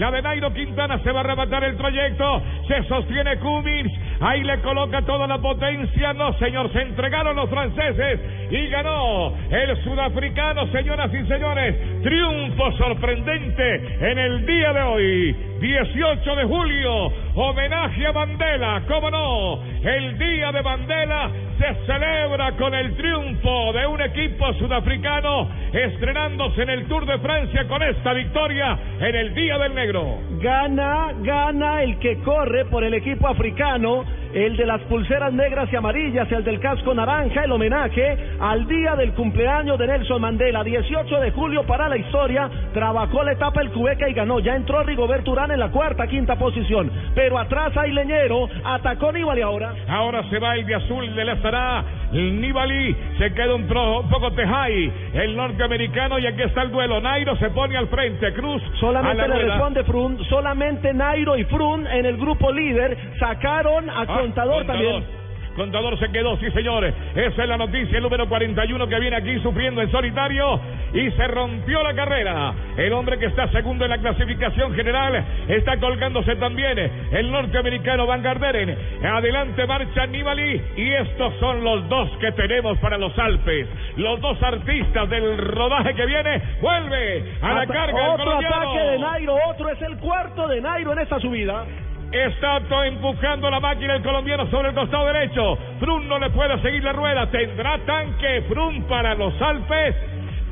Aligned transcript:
La 0.00 0.10
de 0.10 0.22
Nairo 0.22 0.50
Quintana 0.54 0.98
se 1.00 1.12
va 1.12 1.20
a 1.20 1.24
arrebatar 1.24 1.62
el 1.62 1.76
trayecto. 1.76 2.42
Se 2.66 2.82
sostiene 2.84 3.36
Cummins. 3.36 3.92
Ahí 4.20 4.42
le 4.42 4.58
coloca 4.62 5.02
toda 5.02 5.26
la 5.26 5.36
potencia. 5.36 6.14
No, 6.14 6.32
señor, 6.38 6.72
se 6.72 6.80
entregaron 6.80 7.36
los 7.36 7.50
franceses 7.50 8.18
y 8.50 8.68
ganó 8.68 9.34
el 9.50 9.76
sudafricano, 9.84 10.66
señoras 10.68 11.12
y 11.12 11.26
señores. 11.26 12.02
Triunfo 12.02 12.72
sorprendente 12.78 14.10
en 14.10 14.18
el 14.18 14.46
día 14.46 14.72
de 14.72 14.80
hoy. 14.80 15.36
18 15.60 16.36
de 16.36 16.44
julio, 16.44 17.12
homenaje 17.34 18.06
a 18.06 18.12
Mandela, 18.12 18.82
cómo 18.88 19.10
no, 19.10 19.62
el 19.82 20.16
día 20.16 20.50
de 20.52 20.62
Mandela 20.62 21.30
se 21.60 21.74
celebra 21.84 22.56
con 22.56 22.72
el 22.72 22.96
triunfo 22.96 23.72
de 23.74 23.86
un 23.86 24.00
equipo 24.00 24.50
sudafricano 24.54 25.46
estrenándose 25.74 26.62
en 26.62 26.70
el 26.70 26.86
Tour 26.88 27.04
de 27.04 27.18
Francia 27.18 27.68
con 27.68 27.82
esta 27.82 28.14
victoria 28.14 28.78
en 28.98 29.14
el 29.14 29.34
Día 29.34 29.58
del 29.58 29.74
Negro. 29.74 30.20
Gana, 30.40 31.12
gana 31.20 31.82
el 31.82 31.98
que 31.98 32.16
corre 32.20 32.64
por 32.64 32.82
el 32.82 32.94
equipo 32.94 33.28
africano 33.28 34.06
el 34.34 34.56
de 34.56 34.66
las 34.66 34.80
pulseras 34.82 35.32
negras 35.32 35.68
y 35.72 35.76
amarillas, 35.76 36.30
el 36.30 36.44
del 36.44 36.60
casco 36.60 36.94
naranja, 36.94 37.44
el 37.44 37.52
homenaje 37.52 38.16
al 38.38 38.66
día 38.66 38.94
del 38.94 39.12
cumpleaños 39.14 39.78
de 39.78 39.86
Nelson 39.86 40.20
Mandela, 40.20 40.62
18 40.62 41.20
de 41.20 41.30
julio 41.32 41.64
para 41.64 41.88
la 41.88 41.96
historia, 41.96 42.50
trabajó 42.72 43.24
la 43.24 43.32
etapa 43.32 43.60
el 43.62 43.70
Cubeca 43.70 44.08
y 44.08 44.12
ganó, 44.12 44.38
ya 44.40 44.54
entró 44.54 44.82
Rigoberto 44.82 45.32
Urán 45.32 45.50
en 45.50 45.60
la 45.60 45.70
cuarta, 45.70 46.06
quinta 46.06 46.36
posición, 46.36 46.90
pero 47.14 47.38
atrás 47.38 47.76
hay 47.76 47.92
Leñero, 47.92 48.48
atacó 48.64 49.12
Nibali 49.12 49.42
ahora. 49.42 49.74
Ahora 49.88 50.22
se 50.30 50.38
va 50.38 50.54
el 50.54 50.66
de 50.66 50.74
azul 50.74 51.14
de 51.14 51.32
estará, 51.32 51.84
Nibali 52.12 52.96
se 53.18 53.32
queda 53.34 53.54
un, 53.54 53.66
poco 53.66 54.32
Tejay, 54.32 54.92
el 55.14 55.36
norteamericano 55.36 56.18
y 56.18 56.26
aquí 56.26 56.42
está 56.42 56.62
el 56.62 56.70
duelo, 56.70 57.00
Nairo 57.00 57.36
se 57.36 57.50
pone 57.50 57.76
al 57.76 57.88
frente, 57.88 58.32
Cruz 58.34 58.62
solamente 58.78 59.28
le 59.28 59.38
responde 59.46 59.84
Frun, 59.84 60.24
solamente 60.24 60.92
Nairo 60.92 61.36
y 61.36 61.44
Frun 61.44 61.86
en 61.86 62.06
el 62.06 62.16
grupo 62.16 62.52
líder 62.52 62.96
sacaron 63.18 63.88
a 63.88 64.02
ah, 64.02 64.19
contador, 64.20 64.66
también. 64.66 65.20
Contador 65.56 65.98
se 65.98 66.10
quedó, 66.10 66.36
sí 66.38 66.50
señores. 66.52 66.94
Esa 67.14 67.42
es 67.42 67.48
la 67.48 67.56
noticia, 67.56 67.96
el 67.96 68.02
número 68.02 68.28
41 68.28 68.88
que 68.88 69.00
viene 69.00 69.16
aquí 69.16 69.38
sufriendo 69.40 69.82
en 69.82 69.90
solitario 69.90 70.60
y 70.94 71.10
se 71.10 71.26
rompió 71.28 71.82
la 71.82 71.94
carrera. 71.94 72.54
El 72.76 72.92
hombre 72.92 73.18
que 73.18 73.26
está 73.26 73.48
segundo 73.48 73.84
en 73.84 73.90
la 73.90 73.98
clasificación 73.98 74.74
general 74.74 75.24
está 75.48 75.76
colgándose 75.78 76.36
también 76.36 76.78
el 76.78 77.30
norteamericano 77.30 78.06
Van 78.06 78.22
Garderen. 78.22 78.76
Adelante 79.04 79.66
marcha 79.66 80.06
Nibali 80.06 80.62
y 80.76 80.92
estos 80.92 81.34
son 81.40 81.64
los 81.64 81.88
dos 81.88 82.08
que 82.20 82.32
tenemos 82.32 82.78
para 82.78 82.96
los 82.96 83.16
Alpes. 83.18 83.66
Los 83.96 84.20
dos 84.20 84.40
artistas 84.42 85.10
del 85.10 85.36
rodaje 85.36 85.94
que 85.94 86.06
viene. 86.06 86.42
Vuelve 86.60 87.24
a 87.42 87.54
la 87.54 87.66
carga. 87.66 88.12
Otro 88.12 88.38
ataque 88.38 88.78
de 88.78 88.98
Nairo, 88.98 89.36
otro 89.48 89.68
es 89.68 89.82
el 89.82 89.96
cuarto 89.98 90.46
de 90.48 90.60
Nairo 90.60 90.92
en 90.92 91.00
esta 91.00 91.18
subida. 91.18 91.66
Está 92.12 92.60
empujando 92.86 93.48
la 93.48 93.60
máquina 93.60 93.94
el 93.94 94.02
colombiano 94.02 94.46
sobre 94.50 94.70
el 94.70 94.74
costado 94.74 95.06
derecho. 95.06 95.56
Frun 95.78 96.08
no 96.08 96.18
le 96.18 96.30
puede 96.30 96.60
seguir 96.60 96.82
la 96.82 96.92
rueda. 96.92 97.30
Tendrá 97.30 97.78
tanque 97.86 98.42
Frun 98.48 98.82
para 98.84 99.14
los 99.14 99.40
Alpes. 99.40 99.94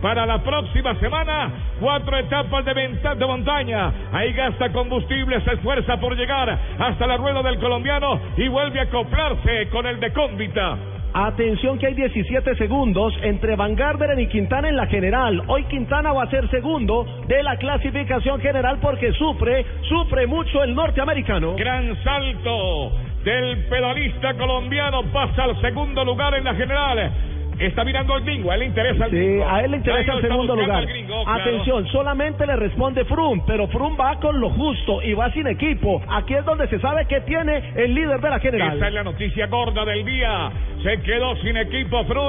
Para 0.00 0.24
la 0.24 0.38
próxima 0.40 0.94
semana, 1.00 1.50
cuatro 1.80 2.16
etapas 2.16 2.64
de, 2.64 2.72
de 2.72 3.26
montaña. 3.26 3.92
Ahí 4.12 4.32
gasta 4.32 4.70
combustible, 4.70 5.40
se 5.40 5.54
esfuerza 5.54 5.98
por 5.98 6.16
llegar 6.16 6.56
hasta 6.78 7.06
la 7.08 7.16
rueda 7.16 7.42
del 7.42 7.58
colombiano 7.58 8.20
y 8.36 8.46
vuelve 8.46 8.78
a 8.78 8.84
acoplarse 8.84 9.68
con 9.70 9.86
el 9.86 9.98
de 9.98 10.12
Cómbita. 10.12 10.78
Atención 11.14 11.78
que 11.78 11.86
hay 11.86 11.94
17 11.94 12.56
segundos 12.56 13.14
entre 13.22 13.56
Van 13.56 13.74
Garderen 13.74 14.20
y 14.20 14.28
Quintana 14.28 14.68
en 14.68 14.76
la 14.76 14.86
general. 14.86 15.42
Hoy 15.46 15.64
Quintana 15.64 16.12
va 16.12 16.24
a 16.24 16.30
ser 16.30 16.48
segundo 16.50 17.06
de 17.26 17.42
la 17.42 17.56
clasificación 17.56 18.40
general 18.40 18.78
porque 18.80 19.12
sufre, 19.12 19.64
sufre 19.88 20.26
mucho 20.26 20.62
el 20.62 20.74
norteamericano. 20.74 21.54
Gran 21.56 21.96
salto 22.04 22.92
del 23.24 23.64
pedalista 23.68 24.34
colombiano 24.34 25.02
pasa 25.12 25.44
al 25.44 25.60
segundo 25.60 26.04
lugar 26.04 26.34
en 26.34 26.44
la 26.44 26.54
general 26.54 27.12
está 27.58 27.84
mirando 27.84 28.14
al 28.14 28.22
gringo, 28.22 28.50
a 28.50 28.54
él 28.54 28.60
le 28.60 28.66
interesa 28.66 29.06
el 29.06 29.10
sí, 29.10 29.42
a 29.46 29.60
él 29.62 29.70
le 29.70 29.76
interesa 29.78 30.12
el 30.14 30.22
segundo 30.22 30.56
lugar. 30.56 30.86
Atención, 31.26 31.86
solamente 31.88 32.46
le 32.46 32.56
responde 32.56 33.04
Frum, 33.04 33.42
pero 33.46 33.66
Frum 33.68 33.96
va 33.98 34.18
con 34.20 34.40
lo 34.40 34.50
justo 34.50 35.02
y 35.02 35.14
va 35.14 35.30
sin 35.32 35.46
equipo. 35.46 36.02
Aquí 36.08 36.34
es 36.34 36.44
donde 36.44 36.68
se 36.68 36.78
sabe 36.80 37.06
que 37.06 37.20
tiene 37.22 37.72
el 37.76 37.94
líder 37.94 38.20
de 38.20 38.30
la 38.30 38.40
general. 38.40 38.76
Esa 38.76 38.88
es 38.88 38.94
la 38.94 39.04
noticia 39.04 39.46
gorda 39.46 39.84
del 39.84 40.04
día. 40.04 40.50
Se 40.82 41.00
quedó 41.02 41.36
sin 41.36 41.56
equipo 41.56 42.04
Frum. 42.04 42.28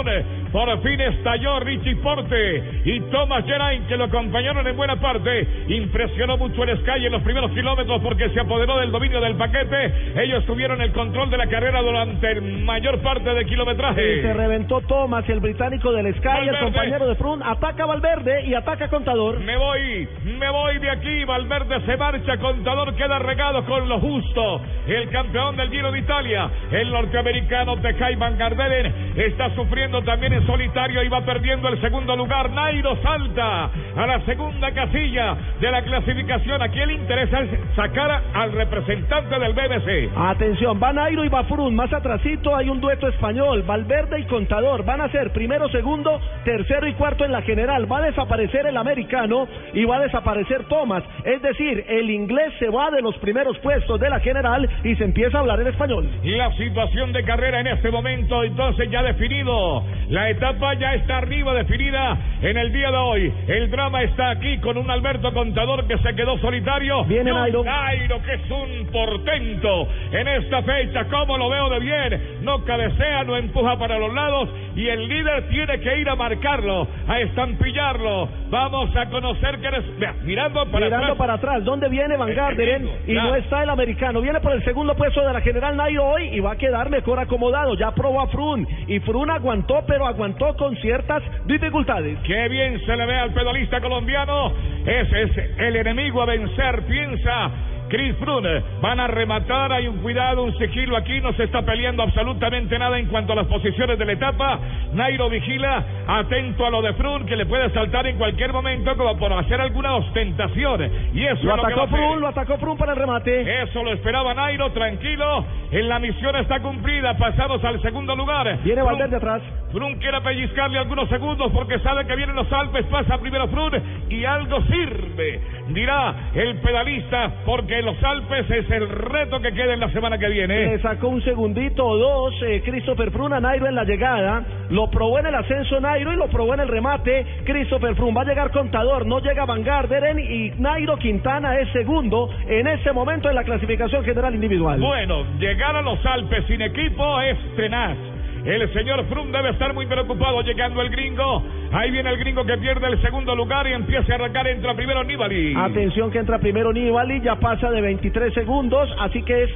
Por 0.52 0.82
fin 0.82 1.00
estalló 1.02 1.60
Richie 1.60 1.96
Porte 1.98 2.82
y 2.86 3.00
Thomas 3.12 3.46
Geraint, 3.46 3.88
que 3.88 3.98
lo 3.98 4.06
acompañaron 4.06 4.66
en 4.68 4.76
buena 4.76 4.96
parte. 4.96 5.48
Impresionó 5.68 6.38
mucho 6.38 6.64
el 6.64 6.78
Sky 6.80 7.06
en 7.06 7.12
los 7.12 7.22
primeros 7.22 7.52
kilómetros 7.52 8.02
porque 8.02 8.30
se 8.30 8.40
apoderó 8.40 8.80
del 8.80 8.92
dominio 8.92 9.20
del 9.20 9.36
paquete. 9.36 9.94
Ellos 10.24 10.46
tuvieron 10.46 10.82
el 10.82 10.92
control 10.92 11.30
de 11.30 11.38
la 11.38 11.48
carrera 11.48 11.82
durante 11.82 12.42
mayor 12.42 13.00
parte 13.00 13.34
del 13.34 13.46
kilometraje. 13.46 14.18
Y 14.18 14.22
se 14.22 14.34
reventó 14.34 14.82
Thomas 14.82 15.19
el 15.28 15.40
británico 15.40 15.92
del 15.92 16.14
Sky, 16.16 16.48
el 16.48 16.60
compañero 16.60 17.08
de 17.08 17.16
Frun, 17.16 17.44
ataca 17.44 17.86
Valverde 17.86 18.46
y 18.46 18.54
ataca 18.54 18.88
Contador. 18.90 19.40
Me 19.40 19.58
voy, 19.58 20.08
me 20.24 20.50
voy 20.50 20.78
de 20.80 20.90
aquí, 20.90 21.26
Valverde 21.26 21.82
se 21.86 21.98
marcha, 21.98 22.38
Contador 22.38 22.96
queda 22.96 23.20
regado 23.20 23.66
con 23.66 23.90
lo 23.90 24.00
justo. 24.00 24.62
El 24.88 25.10
campeón 25.10 25.58
del 25.58 25.70
Giro 25.70 25.92
de 25.92 26.00
Italia, 26.00 26.50
el 26.72 26.92
norteamericano 26.92 27.78
Tejay 27.82 28.16
Van 28.16 28.38
Garderen, 28.38 29.14
está 29.16 29.54
sufriendo 29.56 30.02
también 30.04 30.34
en 30.34 30.46
solitario 30.46 31.04
y 31.04 31.10
va 31.10 31.22
perdiendo 31.22 31.68
el 31.68 31.82
segundo 31.82 32.16
lugar. 32.16 32.50
Nairo 32.52 32.96
salta 33.02 33.70
a 33.96 34.08
la 34.08 34.22
segunda 34.26 34.72
casilla 34.72 35.36
de 35.60 35.72
la 35.72 35.82
clasificación. 35.82 36.62
Aquí 36.62 36.80
el 36.80 36.92
interés 36.92 37.30
es 37.34 37.76
sacar 37.76 38.24
al 38.34 38.52
representante 38.54 39.38
del 39.38 39.54
BBC. 39.54 40.12
Atención, 40.16 40.80
va 40.82 40.94
Nairo 40.94 41.26
y 41.26 41.30
va 41.30 41.44
Frun, 41.44 41.76
más 41.76 41.92
atrasito 41.92 42.56
hay 42.56 42.70
un 42.70 42.80
dueto 42.80 43.08
español, 43.08 43.64
Valverde 43.64 44.20
y 44.20 44.26
Contador, 44.26 44.84
van 44.86 45.02
a 45.02 45.09
ser 45.12 45.32
primero, 45.32 45.70
segundo, 45.70 46.20
tercero 46.44 46.88
y 46.88 46.94
cuarto 46.94 47.26
en 47.26 47.32
la 47.32 47.42
general. 47.42 47.92
Va 47.92 48.00
a 48.00 48.04
desaparecer 48.04 48.66
el 48.66 48.78
americano 48.78 49.48
y 49.74 49.86
va 49.86 49.98
a 49.98 50.02
desaparecer 50.02 50.66
Thomas. 50.66 51.04
Es 51.24 51.42
decir, 51.42 51.86
el 51.88 52.10
inglés 52.10 52.54
se 52.60 52.70
va 52.70 52.92
de 52.92 53.02
los 53.02 53.18
primeros 53.18 53.58
puestos 53.60 54.00
de 54.00 54.10
la 54.10 54.20
general 54.20 54.70
y 54.84 54.96
se 54.96 55.04
empieza 55.04 55.38
a 55.38 55.42
hablar 55.42 55.60
en 55.62 55.68
español. 55.68 56.10
La 56.24 56.52
situación 56.56 57.14
de 57.14 57.24
carrera 57.24 57.60
en 57.60 57.68
este 57.68 57.92
momento, 57.92 58.44
entonces 58.44 58.90
ya 58.90 59.04
definido. 59.04 59.84
La 60.10 60.30
etapa 60.30 60.74
ya 60.76 60.94
está 60.96 61.18
arriba 61.18 61.54
definida 61.54 62.18
en 62.42 62.58
el 62.58 62.72
día 62.72 62.92
de 62.92 62.98
hoy. 62.98 63.34
El 63.48 63.70
drama 63.70 64.04
está 64.04 64.32
aquí 64.32 64.58
con 64.60 64.78
un 64.78 64.90
Alberto 64.90 65.34
Contador 65.34 65.88
que 65.88 65.98
se 66.00 66.16
quedó 66.16 66.38
solitario. 66.40 67.04
Viene 67.06 67.32
Nairo. 67.32 67.64
Nairo 67.64 68.22
que 68.24 68.34
es 68.34 68.52
un 68.52 68.88
portento 68.92 69.88
en 70.12 70.28
esta 70.28 70.62
fecha. 70.64 71.06
Como 71.06 71.38
lo 71.38 71.50
veo 71.50 71.70
de 71.70 71.80
bien. 71.80 72.40
No 72.42 72.64
cabecea, 72.66 73.24
no 73.24 73.38
empuja 73.38 73.78
para 73.78 73.98
los 74.00 74.14
lados 74.14 74.50
y 74.76 74.88
el 74.88 74.99
líder 75.08 75.48
tiene 75.50 75.80
que 75.80 76.00
ir 76.00 76.10
a 76.10 76.16
marcarlo, 76.16 76.88
a 77.08 77.20
estampillarlo. 77.20 78.30
Vamos 78.50 78.96
a 78.96 79.06
conocer 79.08 79.60
que 79.60 79.68
eres. 79.68 79.86
mirando 80.24 80.66
para 80.72 80.86
mirando 80.86 81.06
atrás. 81.06 81.18
para 81.18 81.34
atrás. 81.34 81.64
¿Dónde 81.64 81.90
viene 81.90 82.18
Van 82.18 82.34
Garderen? 82.34 82.90
Y 83.08 83.14
no 83.14 83.36
está 83.36 83.64
el 83.64 83.70
americano. 83.70 84.22
Viene 84.22 84.40
por 84.40 84.54
el 84.54 84.64
segundo 84.64 84.96
puesto 84.96 85.26
de 85.26 85.34
la 85.34 85.42
General 85.42 85.76
Nairo 85.76 86.06
hoy 86.06 86.30
y 86.30 86.40
va 86.40 86.54
a 86.54 86.58
quedar 86.58 86.90
mejor 86.90 87.20
acomodado. 87.20 87.76
Ya 87.76 87.92
probó 87.92 88.22
a 88.22 88.28
Frun 88.28 88.68
y 88.88 89.00
Frun 89.00 89.30
aguantó, 89.30 89.84
pero 89.88 90.06
aguantó 90.06 90.56
con 90.56 90.76
ciertas 90.78 91.24
dificultades. 91.46 92.18
Qué 92.26 92.48
bien 92.50 92.80
se 92.86 92.96
le 92.96 93.06
ve 93.06 93.20
al 93.20 93.34
pedalista 93.34 93.80
colombiano. 93.82 94.52
Ese 94.86 95.22
es 95.24 95.38
el 95.58 95.76
enemigo 95.76 96.22
a 96.22 96.26
vencer. 96.26 96.84
Piensa 96.88 97.52
Chris 97.90 98.16
Froome 98.18 98.64
van 98.82 99.00
a 99.00 99.08
rematar, 99.08 99.74
hay 99.74 99.88
un 99.88 99.98
cuidado, 99.98 100.44
un 100.44 100.58
sigilo 100.58 100.96
aquí, 100.96 101.20
no 101.22 101.34
se 101.34 101.44
está 101.44 101.64
peleando 101.64 102.04
absolutamente 102.04 102.78
nada 102.78 103.00
en 103.00 103.08
cuanto 103.08 103.34
a 103.34 103.36
las 103.36 103.48
posiciones 103.48 103.98
de 103.98 104.06
la 104.06 104.14
etapa. 104.14 104.60
Nairo 104.94 105.30
vigila, 105.30 105.84
atento 106.08 106.66
a 106.66 106.70
lo 106.70 106.82
de 106.82 106.94
Froome 106.94 107.26
que 107.26 107.36
le 107.36 107.46
puede 107.46 107.70
saltar 107.72 108.06
en 108.08 108.18
cualquier 108.18 108.54
momento 108.54 108.96
como 108.96 109.18
por 109.18 109.34
hacer 109.34 109.60
alguna 109.60 109.96
ostentación. 109.96 110.90
Y 111.14 111.26
eso 111.26 111.44
lo 111.44 111.56
es 111.56 111.62
lo 111.62 111.66
atacó 111.66 111.88
Froome, 111.88 112.22
lo 112.22 112.28
atacó 112.28 112.58
Froome 112.58 112.80
para 112.80 112.94
el 112.94 113.00
remate. 113.00 113.64
Eso 113.64 113.84
lo 113.84 113.92
esperaba 113.92 114.34
Nairo, 114.34 114.72
tranquilo. 114.72 115.46
En 115.72 115.90
la 115.90 116.00
misión 116.00 116.36
está 116.36 116.60
cumplida, 116.60 117.18
pasamos 117.18 117.64
al 117.64 117.82
segundo 117.82 118.16
lugar. 118.16 118.60
Viene 118.64 118.84
Valverde 118.84 119.16
atrás. 119.16 119.42
Froome 119.72 119.98
quiere 119.98 120.22
pellizcarle 120.22 120.78
algunos 120.78 121.10
segundos 121.10 121.52
porque 121.52 121.80
sabe 121.80 122.06
que 122.06 122.16
vienen 122.16 122.36
los 122.36 122.52
Alpes, 122.52 122.86
pasa 122.86 123.18
primero 123.18 123.48
Froome 123.48 123.82
y 124.10 124.26
algo 124.26 124.62
sirve, 124.64 125.42
dirá 125.74 126.32
el 126.34 126.58
pedalista 126.58 127.32
porque 127.46 127.82
los 127.82 128.02
Alpes 128.04 128.50
es 128.50 128.70
el 128.70 128.90
reto 128.90 129.40
que 129.40 129.54
queda 129.54 129.74
en 129.74 129.80
la 129.80 129.90
semana 129.92 130.18
que 130.18 130.30
viene. 130.30 130.68
Le 130.68 130.82
sacó 130.82 131.10
un 131.10 131.24
segundito 131.24 131.86
o 131.86 131.98
dos 131.98 132.34
eh, 132.44 132.62
Christopher 132.64 133.12
Froome 133.12 133.36
a 133.36 133.40
Nairo 133.40 133.68
en 133.68 133.76
la 133.76 133.84
llegada. 133.84 134.44
Lo 134.70 134.90
probó 134.90 135.20
en 135.20 135.28
el 135.28 135.36
ascenso 135.36 135.80
Nairo 135.80 136.14
y 136.14 136.16
lo 136.16 136.28
probó 136.28 136.54
en 136.54 136.62
el 136.62 136.68
remate 136.68 137.26
Christopher 137.46 137.96
Froome. 137.96 138.14
Va 138.14 138.22
a 138.22 138.26
llegar 138.26 138.52
contador, 138.52 139.06
no 139.06 139.20
llega 139.20 139.46
Van 139.46 139.64
Garderen 139.64 140.20
y 140.20 140.52
Nairo 140.58 140.98
Quintana 140.98 141.60
es 141.60 141.72
segundo 141.72 142.30
en 142.48 142.68
ese 142.68 142.92
momento 142.92 143.30
en 143.30 143.36
la 143.36 143.44
clasificación 143.44 144.04
general 144.04 144.34
individual. 144.36 144.80
Bueno, 144.80 145.26
llegar 145.40 145.76
a 145.76 145.82
los 145.82 146.04
Alpes 146.06 146.46
sin 146.48 146.62
equipo 146.62 147.22
es 147.22 147.38
tenaz 147.56 147.98
El 148.46 148.72
señor 148.74 149.06
Frum 149.06 149.32
debe 149.32 149.50
estar 149.50 149.74
muy 149.74 149.86
preocupado 149.86 150.42
llegando 150.42 150.82
el 150.82 150.90
gringo. 150.90 151.44
Ahí 151.72 151.92
viene 151.92 152.10
el 152.10 152.18
gringo 152.18 152.46
que 152.46 152.58
pierde 152.58 152.88
el 152.88 153.02
segundo 153.02 153.36
lugar 153.36 153.68
y 153.68 153.74
empieza 153.74 154.14
a 154.14 154.16
arrancar. 154.16 154.48
Entra 154.48 154.74
primero 154.76 155.04
Nibali. 155.04 155.54
Atención 155.56 156.12
que 156.12 156.20
entra 156.20 156.40
primero 156.40 156.72
Nibali, 156.72 157.22
ya 157.22 157.36
pasa 157.36 157.70
de 157.70 157.82
23 157.82 158.34
segundos, 158.34 158.90
así 159.00 159.24
que 159.24 159.44
es 159.44 159.50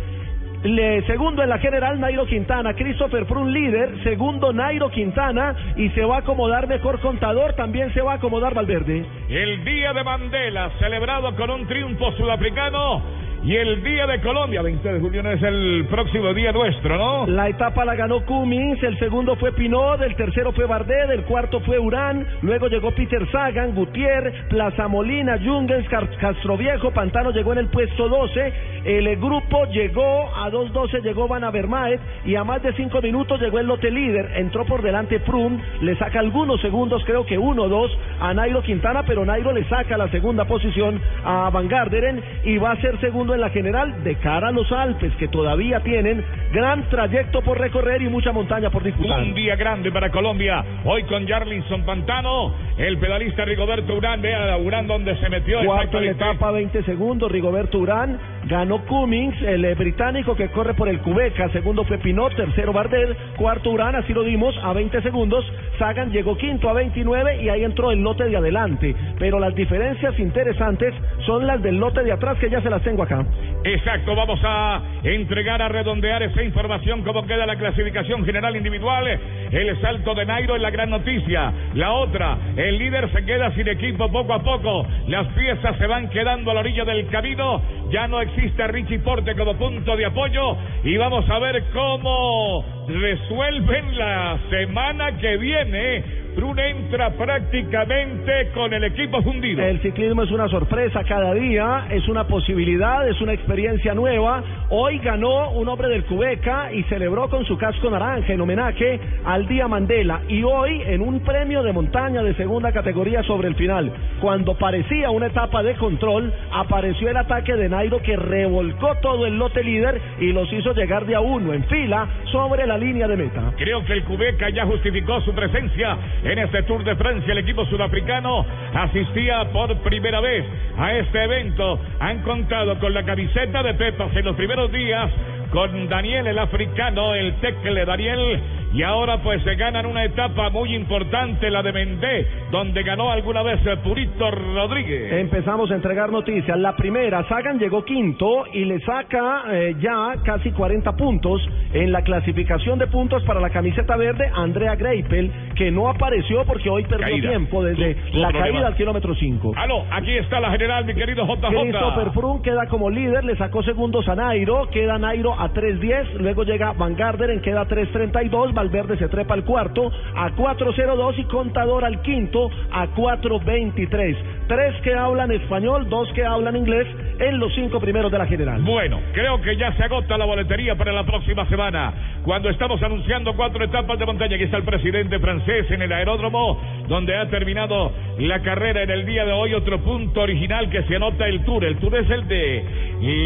le, 0.63 1.05
segundo 1.07 1.43
en 1.43 1.49
la 1.49 1.57
general, 1.57 1.99
Nairo 1.99 2.25
Quintana. 2.25 2.73
Christopher 2.73 3.25
Frun 3.25 3.51
líder. 3.51 4.01
Segundo, 4.03 4.53
Nairo 4.53 4.89
Quintana. 4.89 5.55
Y 5.75 5.89
se 5.89 6.05
va 6.05 6.15
a 6.15 6.19
acomodar 6.19 6.67
mejor 6.67 7.01
contador. 7.01 7.53
También 7.53 7.93
se 7.93 8.01
va 8.01 8.13
a 8.13 8.15
acomodar 8.15 8.53
Valverde. 8.53 9.05
El 9.27 9.65
día 9.65 9.91
de 9.91 10.03
Mandela, 10.05 10.71
celebrado 10.79 11.35
con 11.35 11.49
un 11.49 11.67
triunfo 11.67 12.13
sudafricano 12.13 13.01
y 13.43 13.57
el 13.57 13.83
día 13.83 14.07
de 14.07 14.21
Colombia, 14.21 14.61
20 14.61 14.93
de 14.93 14.99
julio, 15.01 15.21
es 15.29 15.43
el 15.43 15.85
próximo 15.89 16.33
día 16.33 16.53
nuestro, 16.53 16.97
¿no? 16.97 17.27
La 17.27 17.49
etapa 17.49 17.83
la 17.83 17.93
ganó 17.93 18.25
Cummins, 18.25 18.81
el 18.81 18.97
segundo 18.99 19.35
fue 19.35 19.51
Pinot, 19.51 20.01
el 20.01 20.15
tercero 20.15 20.53
fue 20.53 20.65
Bardet, 20.65 21.09
el 21.09 21.23
cuarto 21.23 21.59
fue 21.59 21.77
Urán, 21.77 22.25
luego 22.41 22.69
llegó 22.69 22.91
Peter 22.91 23.29
Sagan, 23.31 23.75
Gutiérrez, 23.75 24.33
Plaza 24.47 24.87
Molina, 24.87 25.37
Jungens, 25.43 25.85
Castroviejo, 25.89 26.91
Pantano 26.91 27.31
llegó 27.31 27.51
en 27.51 27.59
el 27.59 27.67
puesto 27.67 28.07
12, 28.07 28.53
el 28.85 29.17
grupo 29.17 29.65
llegó 29.65 30.33
a 30.33 30.49
2.12, 30.49 31.01
llegó 31.01 31.27
Van 31.27 31.43
Avermaet 31.43 31.99
y 32.23 32.35
a 32.35 32.45
más 32.45 32.63
de 32.63 32.71
5 32.71 33.01
minutos 33.01 33.41
llegó 33.41 33.59
el 33.59 33.67
lote 33.67 33.91
líder, 33.91 34.31
entró 34.37 34.63
por 34.65 34.81
delante 34.81 35.19
Froome, 35.19 35.61
le 35.81 35.97
saca 35.97 36.19
algunos 36.19 36.61
segundos, 36.61 37.03
creo 37.05 37.25
que 37.25 37.37
uno 37.37 37.63
o 37.63 37.69
dos 37.69 37.91
a 38.21 38.33
Nairo 38.33 38.61
Quintana, 38.61 39.03
pero 39.03 39.25
Nairo 39.25 39.51
le 39.51 39.67
saca 39.67 39.97
la 39.97 40.07
segunda 40.11 40.45
posición 40.45 41.01
a 41.25 41.49
Van 41.49 41.67
Garderen 41.67 42.23
y 42.45 42.57
va 42.57 42.71
a 42.71 42.81
ser 42.81 42.97
segundo 43.01 43.32
en 43.33 43.41
la 43.41 43.49
general 43.49 44.03
de 44.03 44.15
cara 44.15 44.49
a 44.49 44.51
los 44.51 44.71
Alpes, 44.71 45.13
que 45.17 45.27
todavía 45.27 45.79
tienen 45.81 46.23
gran 46.51 46.89
trayecto 46.89 47.41
por 47.41 47.59
recorrer 47.59 48.01
y 48.01 48.09
mucha 48.09 48.31
montaña 48.31 48.69
por 48.69 48.83
disputar. 48.83 49.21
Un 49.21 49.33
día 49.33 49.55
grande 49.55 49.91
para 49.91 50.09
Colombia, 50.11 50.63
hoy 50.85 51.03
con 51.03 51.27
Jarlinson 51.27 51.83
Pantano, 51.83 52.53
el 52.77 52.97
pedalista 52.97 53.45
Rigoberto 53.45 53.95
Urán, 53.95 54.21
vea 54.21 54.57
Urán 54.57 54.87
donde 54.87 55.17
se 55.17 55.29
metió. 55.29 55.63
Cuarto 55.65 55.97
en 55.97 56.05
la 56.05 56.11
etapa, 56.11 56.51
20 56.51 56.83
segundos, 56.83 57.31
Rigoberto 57.31 57.79
Urán, 57.79 58.17
ganó 58.45 58.85
Cummings, 58.85 59.41
el 59.41 59.65
eh, 59.65 59.75
británico 59.75 60.35
que 60.35 60.49
corre 60.49 60.73
por 60.73 60.89
el 60.89 60.99
Cubeca, 60.99 61.49
segundo 61.49 61.83
fue 61.83 61.97
Pinot, 61.97 62.35
tercero 62.35 62.73
Bardet, 62.73 63.17
cuarto 63.37 63.71
Urán, 63.71 63.95
así 63.95 64.13
lo 64.13 64.23
dimos, 64.23 64.55
a 64.63 64.73
20 64.73 65.01
segundos, 65.01 65.45
Sagan 65.79 66.11
llegó 66.11 66.37
quinto 66.37 66.69
a 66.69 66.73
29 66.73 67.43
y 67.43 67.49
ahí 67.49 67.63
entró 67.63 67.91
el 67.91 68.01
lote 68.01 68.25
de 68.25 68.37
adelante, 68.37 68.95
pero 69.19 69.39
las 69.39 69.55
diferencias 69.55 70.17
interesantes 70.19 70.93
son 71.25 71.47
las 71.47 71.61
del 71.61 71.77
lote 71.77 72.03
de 72.03 72.11
atrás 72.11 72.37
que 72.39 72.49
ya 72.49 72.61
se 72.61 72.69
las 72.69 72.81
tengo 72.83 73.03
acá. 73.03 73.25
Exacto, 73.63 74.15
vamos 74.15 74.39
a 74.43 74.81
entregar 75.03 75.61
a 75.61 75.69
redondear 75.69 76.21
esa 76.23 76.43
información, 76.43 77.01
cómo 77.03 77.25
queda 77.25 77.45
la 77.45 77.55
clasificación 77.55 78.25
general 78.25 78.55
individual. 78.55 79.07
El 79.51 79.81
salto 79.81 80.13
de 80.15 80.25
Nairo 80.25 80.55
es 80.55 80.61
la 80.61 80.69
gran 80.69 80.89
noticia. 80.89 81.53
La 81.73 81.93
otra, 81.93 82.37
el 82.57 82.77
líder 82.77 83.09
se 83.11 83.23
queda 83.23 83.51
sin 83.55 83.67
equipo 83.67 84.11
poco 84.11 84.33
a 84.33 84.43
poco. 84.43 84.85
Las 85.07 85.27
piezas 85.29 85.77
se 85.77 85.87
van 85.87 86.09
quedando 86.09 86.51
a 86.51 86.53
la 86.55 86.59
orilla 86.59 86.83
del 86.83 87.07
camino. 87.07 87.61
Ya 87.93 88.07
no 88.07 88.19
existe 88.21 88.67
Richie 88.69 88.97
Porte 88.97 89.35
como 89.35 89.55
punto 89.55 89.95
de 89.95 90.07
apoyo. 90.07 90.57
Y 90.83 90.97
vamos 90.97 91.29
a 91.29 91.37
ver 91.37 91.63
cómo 91.71 92.82
resuelven 92.87 93.97
la 93.97 94.39
semana 94.49 95.17
que 95.17 95.37
viene 95.37 96.23
Brun 96.35 96.57
entra 96.57 97.11
prácticamente 97.11 98.49
con 98.55 98.73
el 98.73 98.83
equipo 98.85 99.21
fundido. 99.21 99.63
El 99.63 99.79
ciclismo 99.81 100.23
es 100.23 100.31
una 100.31 100.47
sorpresa 100.47 101.03
cada 101.03 101.33
día, 101.33 101.85
es 101.91 102.07
una 102.07 102.25
posibilidad, 102.25 103.07
es 103.07 103.21
una 103.21 103.33
experiencia 103.33 103.93
nueva. 103.93 104.43
Hoy 104.69 104.97
ganó 104.97 105.51
un 105.51 105.67
hombre 105.67 105.89
del 105.89 106.05
Cubeca 106.05 106.73
y 106.73 106.83
celebró 106.83 107.29
con 107.29 107.45
su 107.45 107.55
casco 107.57 107.89
naranja 107.89 108.33
en 108.33 108.41
homenaje 108.41 108.99
al 109.25 109.47
Día 109.47 109.67
Mandela. 109.67 110.21
Y 110.27 110.41
hoy 110.43 110.81
en 110.87 111.01
un 111.01 111.19
premio 111.19 111.61
de 111.61 111.71
montaña 111.71 112.23
de 112.23 112.33
segunda 112.33 112.71
categoría 112.71 113.21
sobre 113.23 113.47
el 113.47 113.55
final, 113.55 113.91
cuando 114.19 114.57
parecía 114.57 115.11
una 115.11 115.27
etapa 115.27 115.61
de 115.61 115.75
control, 115.75 116.33
apareció 116.51 117.09
el 117.09 117.17
ataque 117.17 117.55
de 117.55 117.69
Nairo 117.69 118.01
que 118.01 118.15
revolcó 118.15 118.95
todo 119.01 119.27
el 119.27 119.37
lote 119.37 119.63
líder 119.63 120.01
y 120.19 120.31
los 120.31 120.51
hizo 120.51 120.73
llegar 120.73 121.05
de 121.05 121.13
a 121.13 121.21
uno 121.21 121.53
en 121.53 121.63
fila 121.65 122.07
sobre 122.31 122.65
la 122.65 122.72
línea 122.77 123.07
de 123.07 123.17
meta. 123.17 123.53
Creo 123.57 123.83
que 123.85 123.93
el 123.93 124.03
Cubeca 124.03 124.49
ya 124.49 124.65
justificó 124.65 125.21
su 125.21 125.33
presencia 125.33 125.97
en 126.23 126.39
este 126.39 126.63
Tour 126.63 126.83
de 126.83 126.95
Francia. 126.95 127.31
El 127.31 127.39
equipo 127.39 127.65
sudafricano 127.65 128.45
asistía 128.73 129.51
por 129.51 129.75
primera 129.77 130.19
vez 130.21 130.45
a 130.77 130.93
este 130.93 131.23
evento. 131.23 131.79
Han 131.99 132.19
contado 132.21 132.79
con 132.79 132.93
la 132.93 133.03
camiseta 133.03 133.63
de 133.63 133.73
Pepas 133.73 134.15
en 134.15 134.25
los 134.25 134.35
primeros 134.35 134.71
días 134.71 135.11
con 135.53 135.87
Daniel 135.87 136.25
el 136.25 136.39
africano, 136.39 137.13
el 137.13 137.35
tecle 137.35 137.85
Daniel 137.85 138.41
y 138.73 138.81
ahora 138.81 139.21
pues 139.21 139.43
se 139.43 139.55
ganan 139.55 139.85
una 139.85 140.03
etapa 140.03 140.49
muy 140.49 140.75
importante, 140.75 141.49
la 141.51 141.61
de 141.61 141.71
Mendé, 141.71 142.27
donde 142.51 142.81
ganó 142.83 143.11
alguna 143.11 143.43
vez 143.43 143.59
Purito 143.83 144.31
Rodríguez. 144.31 145.13
Empezamos 145.13 145.69
a 145.71 145.75
entregar 145.75 146.11
noticias. 146.11 146.57
La 146.57 146.75
primera, 146.75 147.27
Sagan 147.27 147.59
llegó 147.59 147.85
quinto 147.85 148.45
y 148.51 148.65
le 148.65 148.79
saca 148.79 149.43
eh, 149.51 149.75
ya 149.79 150.15
casi 150.23 150.51
40 150.51 150.91
puntos 150.95 151.47
en 151.71 151.91
la 151.91 152.01
clasificación 152.01 152.79
de 152.79 152.87
puntos 152.87 153.23
para 153.23 153.39
la 153.39 153.51
camiseta 153.51 153.95
verde 153.95 154.29
Andrea 154.33 154.75
Greipel, 154.75 155.31
que 155.55 155.69
no 155.69 155.87
apareció 155.89 156.43
porque 156.45 156.69
hoy 156.69 156.83
perdió 156.83 157.29
tiempo 157.29 157.63
desde 157.63 157.95
la 158.13 158.31
caída 158.31 158.67
al 158.67 158.75
kilómetro 158.75 159.13
5. 159.13 159.53
Aló, 159.55 159.85
aquí 159.91 160.17
está 160.17 160.39
la 160.39 160.49
general, 160.51 160.85
mi 160.85 160.95
querido 160.95 161.25
JJ. 161.27 161.47
Christopher 161.47 162.11
Froome 162.11 162.41
queda 162.41 162.67
como 162.67 162.89
líder, 162.89 163.23
le 163.23 163.35
sacó 163.37 163.61
segundos 163.61 164.07
a 164.07 164.15
Nairo, 164.15 164.67
queda 164.71 164.97
Nairo 164.97 165.33
a 165.39 165.53
3.10, 165.53 166.13
luego 166.19 166.43
llega 166.43 166.73
Van 166.73 166.95
Garderen, 166.95 167.41
queda 167.41 167.67
3.32, 167.67 168.53
Valverde 168.63 168.97
se 168.97 169.09
trepa 169.09 169.33
al 169.33 169.43
cuarto 169.43 169.91
a 170.15 170.29
4.02 170.31 171.19
y 171.19 171.23
Contador 171.25 171.83
al 171.83 172.01
quinto 172.01 172.49
a 172.71 172.87
4.23. 172.87 174.17
Tres 174.47 174.81
que 174.81 174.93
hablan 174.93 175.31
español, 175.31 175.89
dos 175.89 176.07
que 176.13 176.25
hablan 176.25 176.55
inglés 176.55 176.87
en 177.19 177.39
los 177.39 177.53
cinco 177.55 177.81
primeros 177.81 178.09
de 178.09 178.17
la 178.17 178.25
general. 178.25 178.61
Bueno, 178.61 179.01
creo 179.11 179.41
que 179.41 179.57
ya 179.57 179.73
se 179.73 179.83
agota 179.83 180.17
la 180.17 180.25
boletería 180.25 180.75
para 180.75 180.93
la 180.93 181.03
próxima 181.03 181.45
semana. 181.49 181.93
Cuando 182.23 182.49
estamos 182.49 182.81
anunciando 182.81 183.35
cuatro 183.35 183.65
etapas 183.65 183.99
de 183.99 184.05
montaña, 184.05 184.35
aquí 184.35 184.45
está 184.45 184.57
el 184.57 184.63
presidente 184.63 185.19
francés 185.19 185.69
en 185.69 185.81
el 185.81 185.91
aeródromo, 185.91 186.59
donde 186.87 187.15
ha 187.15 187.29
terminado 187.29 187.91
la 188.19 188.41
carrera 188.41 188.83
en 188.83 188.89
el 188.89 189.05
día 189.05 189.25
de 189.25 189.31
hoy. 189.31 189.53
Otro 189.53 189.79
punto 189.79 190.21
original 190.21 190.69
que 190.69 190.83
se 190.83 190.95
anota 190.95 191.27
el 191.27 191.43
tour. 191.43 191.63
El 191.63 191.77
tour 191.77 191.95
es 191.95 192.09
el 192.09 192.27
de 192.27 192.63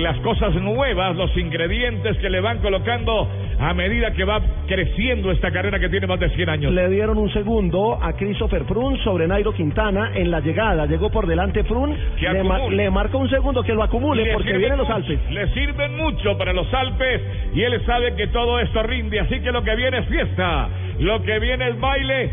las 0.02 0.18
cosas 0.20 0.54
nuevas, 0.56 1.16
los 1.16 1.36
ingredientes 1.38 2.18
que 2.18 2.30
le 2.30 2.40
van 2.40 2.60
colocando 2.60 3.28
a 3.60 3.74
medida 3.74 4.12
que 4.12 4.24
va 4.24 4.42
creciendo 4.68 5.32
esta 5.32 5.52
carrera 5.52 5.80
que 5.80 5.90
tiene 5.90 6.08
más 6.08 6.20
de 6.20 6.30
100 6.30 6.50
años. 6.50 6.74
Le 6.74 6.90
dieron 6.90 7.18
un 7.18 7.32
segundo 7.34 7.98
a 8.02 8.14
Christopher 8.14 8.66
Frun 8.66 8.98
sobre 9.04 9.28
Nairo 9.28 9.54
Quintana 9.54 10.12
en 10.14 10.32
la 10.32 10.40
llegada. 10.40 10.86
Llegó 10.86 11.10
por 11.10 11.28
delante 11.28 11.64
Frun, 11.64 11.96
le, 12.20 12.76
le, 12.76 12.90
marcó 12.92 13.18
un 13.18 13.30
segundo 13.30 13.64
que 13.64 13.74
lo 13.74 13.84
acumule 13.84 14.32
porque 14.34 14.58
vienen 14.58 14.78
los 14.78 14.90
Alpes. 14.90 15.20
Le 15.32 15.48
sirven 15.54 15.98
mucho 15.98 16.38
para 16.38 16.54
los 16.54 16.72
Alpes 16.74 17.22
y 17.54 17.62
él 17.62 17.82
sabe 17.86 18.16
que 18.16 18.28
todo 18.28 18.60
esto 18.60 18.84
rinde, 18.84 19.20
así 19.20 19.40
que 19.40 19.52
lo 19.52 19.64
que 19.64 19.76
viene 19.76 20.00
es 20.00 20.08
fiesta, 20.08 20.70
lo 21.00 21.22
que 21.24 21.40
viene 21.40 21.70
es 21.70 21.80
baile 21.80 22.32